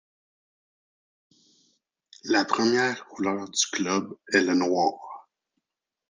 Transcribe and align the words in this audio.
La 2.23 2.43
première 2.43 3.05
couleur 3.05 3.47
du 3.47 3.67
club 3.71 4.17
est 4.33 4.41
le 4.41 4.55
noir. 4.55 5.27